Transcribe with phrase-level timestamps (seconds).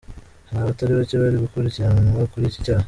[0.47, 2.79] Hari abatari bacye bari gukurikiranwa kuri iki cyaha.